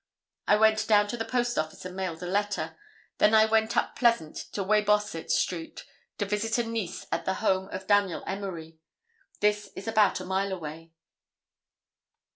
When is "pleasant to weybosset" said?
3.95-5.29